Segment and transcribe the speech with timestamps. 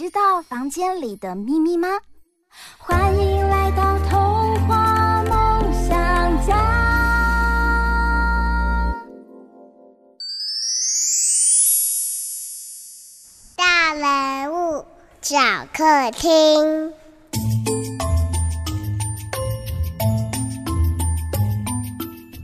[0.00, 1.86] 知道房间里的秘密吗？
[2.78, 6.56] 欢迎来到童话梦想家。
[13.54, 14.82] 大人物
[15.20, 15.36] 小
[15.70, 16.94] 客厅，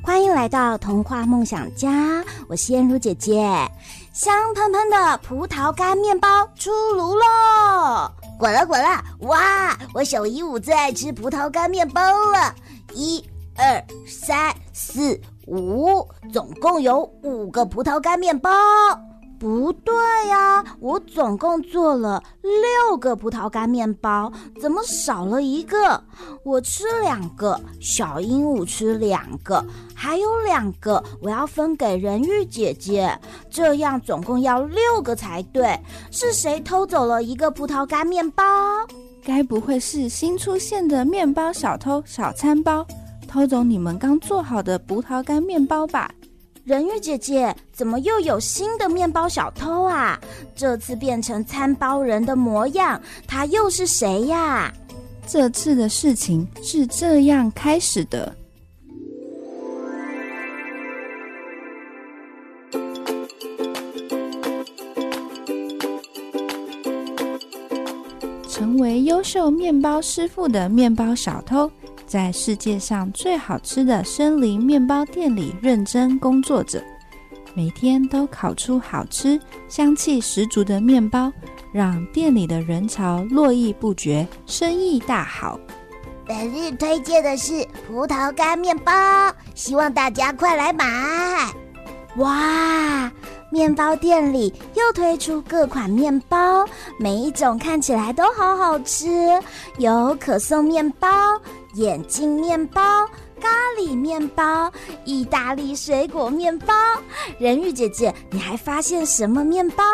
[0.02, 3.66] 欢迎来到童话梦想家，我是燕如姐姐。
[4.16, 8.10] 香喷喷的葡萄干面包出炉喽！
[8.38, 9.04] 滚了滚了！
[9.28, 12.00] 哇，我小鹦鹉最爱吃葡萄干面包
[12.30, 12.54] 了。
[12.94, 13.22] 一、
[13.58, 18.50] 二、三、四、五，总共有五个葡萄干面包。
[19.38, 19.94] 不对
[20.28, 26.02] 呀，我总共做了六个葡萄干面包，怎么少了一个？
[26.42, 29.64] 我吃两个，小鹦鹉吃两个，
[29.94, 33.18] 还有两个我要分给人鱼姐姐，
[33.50, 35.78] 这样总共要六个才对。
[36.10, 38.42] 是谁偷走了一个葡萄干面包？
[39.22, 42.86] 该不会是新出现的面包小偷小餐包，
[43.28, 46.10] 偷走你们刚做好的葡萄干面包吧？
[46.66, 50.18] 人鱼姐姐，怎么又有新的面包小偷啊？
[50.56, 54.74] 这次变成餐包人的模样，他又是谁呀？
[55.28, 58.34] 这次的事情是这样开始的：
[68.48, 71.70] 成为优秀面包师傅的面包小偷。
[72.06, 76.82] 在世界上最好吃的森林面包店里认真工作着，
[77.52, 81.32] 每天都烤出好吃、香气十足的面包，
[81.72, 85.58] 让店里的人潮络绎不绝，生意大好。
[86.24, 88.92] 本日推荐的是葡萄干面包，
[89.54, 91.52] 希望大家快来买！
[92.16, 93.10] 哇，
[93.50, 96.64] 面包店里又推出各款面包，
[96.98, 99.08] 每一种看起来都好好吃，
[99.78, 101.08] 有可颂面包。
[101.76, 102.80] 眼镜面包、
[103.38, 103.48] 咖
[103.78, 104.72] 喱面包、
[105.04, 106.72] 意大利水果面包，
[107.38, 109.84] 人鱼姐姐，你还发现什么面包？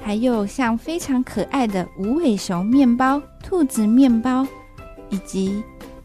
[0.00, 4.46] 还有像非常可爱的无尾熊面包、兔子面包，
[5.10, 5.60] 以及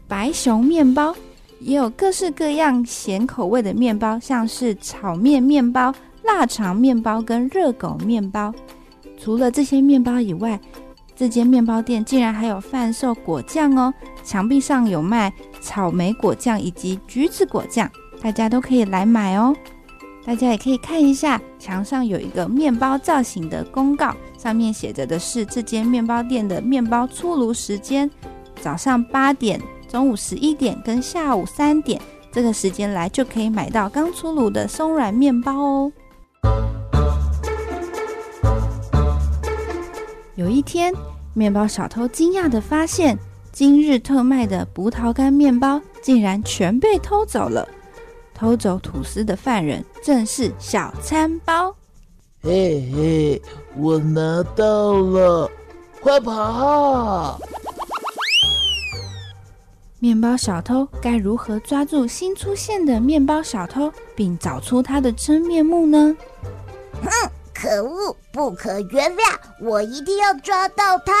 [0.08, 1.14] 白熊面包，
[1.60, 5.94] 也有各式各样咸口味的面包，像是炒面面包、
[6.24, 8.52] 腊肠面包跟热狗面包。
[9.16, 10.58] 除了这些面包以外，
[11.14, 13.94] 这间面包店竟然还有贩售果酱哦！
[14.28, 17.90] 墙壁上有卖草莓果酱以及橘子果酱，
[18.20, 19.56] 大家都可以来买哦。
[20.22, 28.10] 大家也可以看一下，墙上有一个面包造型的公告，上面写着的是这间面包店的面包出炉时间：
[28.60, 29.58] 早上八点、
[29.88, 31.98] 中午十一点跟下午三点，
[32.30, 35.92] 这个时间来就可以买到刚出炉的松软面包哦。
[40.34, 40.92] 有一天，
[41.32, 43.18] 面包小偷惊讶地发现，
[43.58, 47.68] 今日特卖的葡萄干面包竟然全被偷走了。
[48.32, 51.74] 偷走吐司的犯人正是小餐包。
[52.40, 53.42] 嘿嘿，
[53.76, 55.50] 我拿到了，
[56.00, 57.40] 快跑！
[59.98, 66.16] 面包小偷该如何抓住新出现的面包小偷，并找出他的真面目呢？
[67.02, 67.10] 哼！
[67.52, 69.36] 可恶，不可原谅！
[69.60, 71.12] 我一定要抓到他！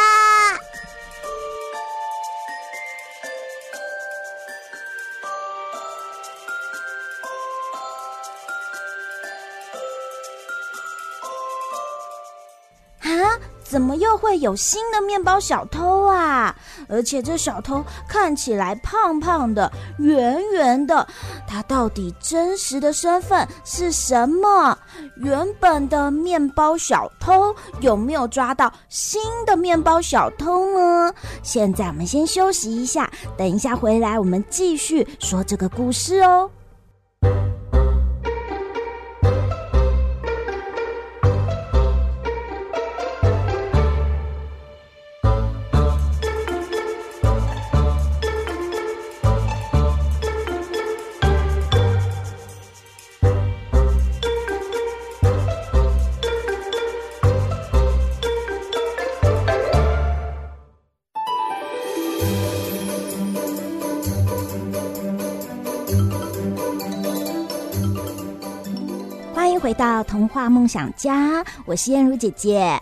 [13.68, 16.56] 怎么又会有新的面包小偷啊？
[16.88, 21.06] 而且这小偷看起来胖胖的、圆圆的，
[21.46, 24.76] 他到底真实的身份是什么？
[25.16, 31.12] 原本的面包小偷有没有抓到新的面包小偷呢？
[31.42, 36.50] 现在我们先休息一下，等一下回来我们继续说这个故事哦。
[70.02, 72.80] 童话梦想家，我是燕如姐姐。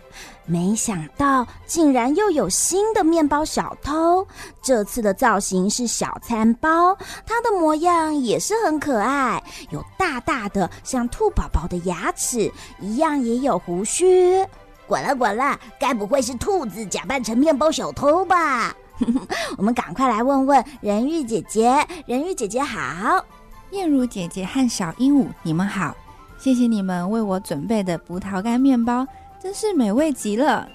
[0.49, 4.27] 没想到竟然又有新的面包小偷，
[4.63, 6.97] 这次的造型是小餐包，
[7.27, 14.47] 它的模样也是很可爱，有大大的像兔宝宝的牙齿一样，也有胡须。
[14.87, 18.73] 滚了滚了，该不会是兔子假扮成面包小偷吧？
[19.59, 21.85] 我们赶快来问问人鱼姐姐。
[22.07, 23.25] 人鱼姐姐好。
[23.73, 25.93] 燕如姐姐和小鹦鹉，你们好！
[26.39, 29.07] 谢谢你们为我准备的葡萄干面包，
[29.43, 30.69] 真是美味极了。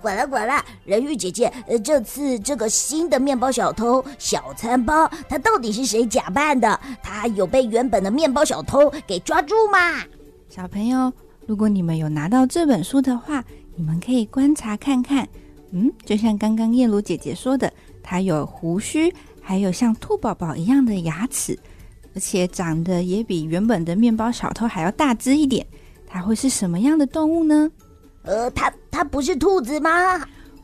[0.00, 6.80] 管了管了，人鱼姐姐，呃，这次这个新的面包小偷小餐包，他到底是谁假扮的？
[7.02, 10.02] 他有被原本的面包小偷给抓住吗？
[10.48, 11.12] 小朋友，
[11.46, 13.44] 如果你们有拿到这本书的话，
[13.76, 15.28] 你们可以观察看看。
[15.72, 17.70] 嗯，就像刚刚燕如姐姐说的，
[18.02, 19.12] 它有胡须，
[19.42, 21.58] 还有像兔宝宝一样的牙齿。
[22.14, 25.66] 而且长得也比原本的面包小偷还要大只一点，
[26.06, 27.70] 它会是什么样的动物呢？
[28.22, 29.90] 呃，它它不是兔子吗？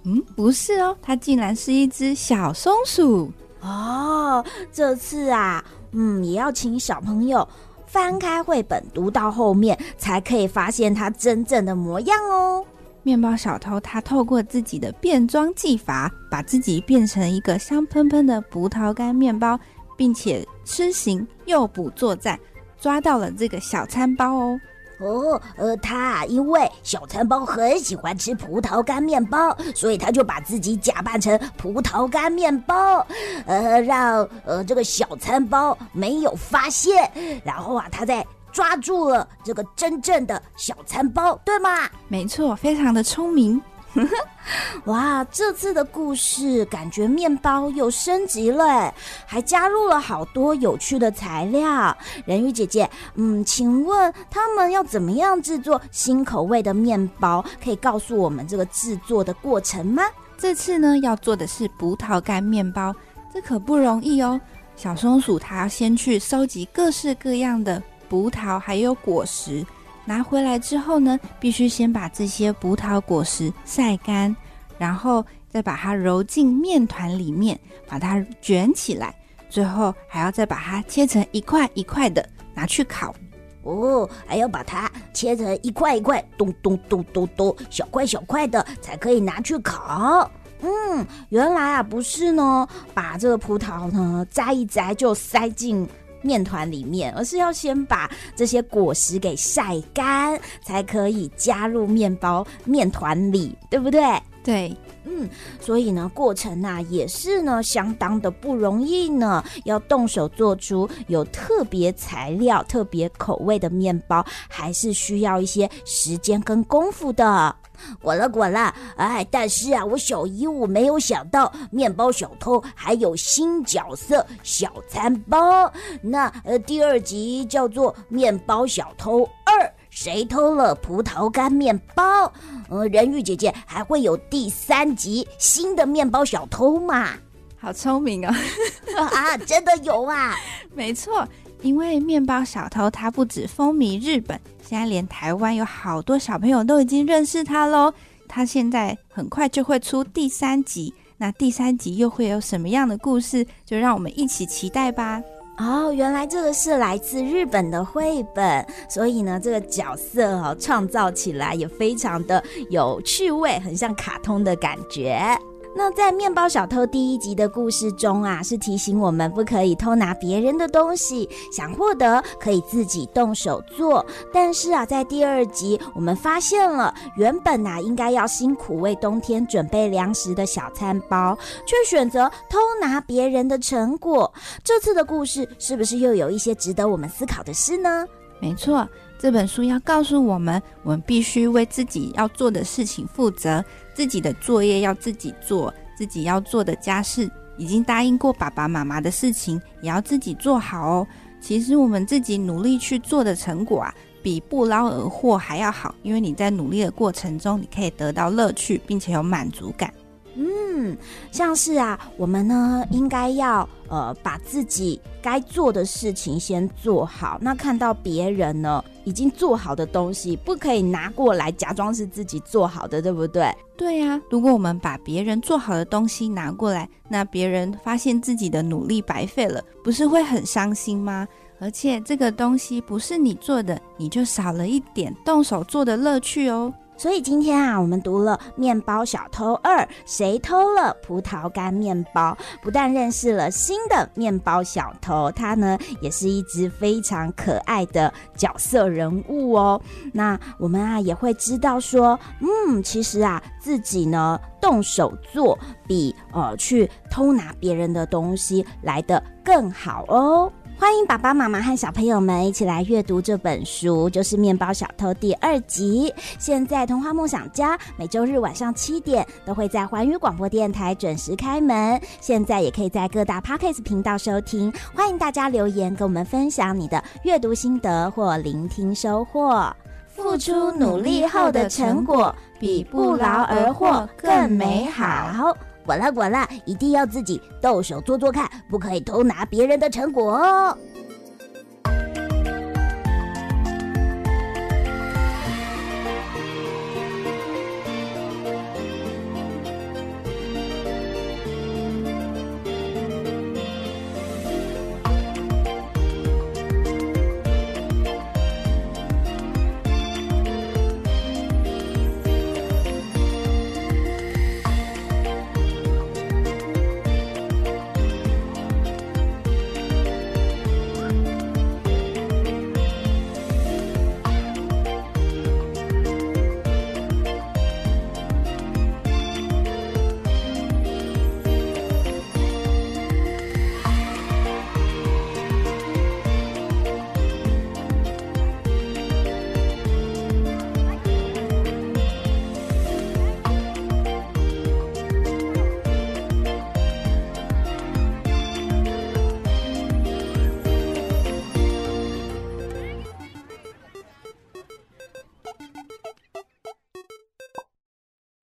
[0.05, 4.45] 嗯，不是哦，它竟然是一只小松鼠哦。
[4.73, 7.49] 这次啊，嗯，也要请小朋友
[7.87, 12.65] 翻开绘本读到后面，才可以发现它真正的模样哦。
[13.03, 19.59] 面包小偷他透过自己的变装技法，把自己变成一个香喷喷的葡萄干面包。
[19.97, 22.39] 并且施行诱捕作战，
[22.81, 24.61] 抓到了这个小餐包哦。
[24.99, 33.07] 哦，呃，他因为小餐包很喜欢吃葡萄干面包，所以他就把自己假扮成葡萄干面包，
[33.45, 37.11] 呃，让呃这个小餐包没有发现，
[37.45, 41.91] 然后啊，他再抓住了这个真正的小餐包，对吗？
[42.09, 43.61] 没错，非常的聪明。
[44.85, 48.93] 哇，这次的故事感觉面包又升级了，
[49.27, 51.97] 还加入了好多有趣的材料。
[52.25, 57.45] 人鱼姐姐，嗯，请问他们要怎么样制作新口味的面包？
[57.63, 60.03] 可以告诉我们这个制作的过程吗？
[60.39, 62.95] 这次呢，要做的是葡萄干面包，
[63.33, 64.41] 这可不容易哦。
[64.77, 69.65] 小松鼠它要先去收集各式各样的葡萄还有果实。
[70.07, 74.35] 拿回来之后呢，必须先把这些葡萄果实晒干，
[74.79, 79.15] 然后再把它揉进面团里面，把它卷起来，
[79.51, 83.15] 最后还要再把它切成一块一块的拿去烤。
[83.63, 90.31] 哦，还要把它切成一块一块，咚咚咚咚咚，小块小块的，才可以拿去烤。
[90.61, 95.87] 嗯，原来啊，不是呢，把这个葡萄呢摘一摘就塞进。
[96.23, 104.03] 面团里面，而是要先把这些果实给晒干，才可以加入面包面团里，对不对？
[104.43, 104.73] 对，
[105.05, 105.29] 嗯，
[105.61, 117.57] 所以呢，过程呢、啊、也是呢相当的不容易呢，要动手做出有特别材料、特别口味的面包，还是需要一些时间跟功夫的。
[118.01, 125.73] 滚了滚了，哎，但是啊，我小姨我没有想到，面包小偷还有新角色小餐包。
[126.03, 132.33] 那呃，第二集叫做《面包小偷二》，谁偷了葡萄干面包？
[132.69, 137.11] 呃，人鱼姐姐还会有第三集新的面包小偷吗？
[137.59, 138.33] 好聪明哦！
[139.11, 140.37] 啊，真的有啊，
[140.75, 141.27] 没错。
[141.67, 147.93] 因为面包小偷他不止风靡日本，现在连台湾有好多小朋友都已经认识他喽。
[148.29, 153.45] 他现在很快就会出第三集，那第三集又会有什么样的故事？
[153.65, 155.21] 就让我们一起期待吧。
[155.59, 165.37] 哦，原来这个是来自日本的绘本，所以呢，这个角色哦创造起来也非常的有趣味，很像卡通的感觉。
[165.79, 174.05] 那在面包小偷第一集的故事中啊，是提醒我们不可以偷拿别人的东西，想获得可以自己动手做。
[174.33, 184.33] 但是啊，在第二集我们发现了，原本啊应该要辛苦为冬天准备粮食的小餐包，却选择偷拿别人的成果。
[184.65, 188.07] 这次的故事是不是又有一些值得我们思考的事呢？
[188.41, 188.89] 没错。
[189.19, 201.07] 这本书要告诉我们，我们必须为自己要做的事情负责，自己的作业要自己做，自己要做的家事，已经答应过爸爸妈妈的事情，也要自己做好哦。
[201.41, 209.93] 其实我们自己努力去做的成果啊，比不劳而获还要好，因为你在努力的过程中，你可以得到乐趣，并且有满足感。
[210.35, 210.97] 嗯，
[211.31, 217.39] 像是啊，我们呢应该要呃把自己该做的事情先做好。
[217.41, 223.49] 那看到别人呢已经做好的东西，不可以拿过来假装是自己做好的，对不对？
[223.77, 231.27] 对呀，如果我们把别人做好的东西拿过来，那别人发现自己的努力白费了，不是会很伤心吗？
[231.61, 236.75] 而且这个东西不是你做的，你就少了一点动手做的乐趣哦。
[236.97, 242.37] 所以今天啊，我们读了《面包小偷二》，谁偷了葡萄干面包？
[242.63, 249.81] 不但认识了新的面包小偷，他呢也是一只非常可爱的角色人物哦。
[250.13, 260.51] 那我们啊也会知道说，嗯，其实啊自己呢动手做，比呃去偷拿别人的东西来得更好哦。
[260.79, 266.13] 欢迎爸爸妈妈和小朋友们一起来阅读这本书，就是《面包小偷》第二集。
[266.39, 274.71] 现在童话梦想家每周日晚上七点都会在环宇广播电台准时开门，现在也可以在各大 Podcast 频道收听。
[274.95, 279.75] 欢迎大家留言跟我们分享你的阅读心得或聆听收获。
[280.07, 285.57] 付出努力后的成果，比不劳而获更美好。
[285.87, 290.77] 管啦管啦，一定要自己动手做做看，不可以偷拿别人的成果哦。